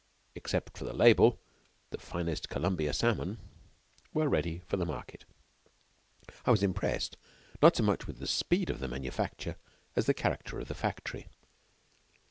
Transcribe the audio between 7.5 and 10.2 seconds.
not so much with the speed of the manufacture as the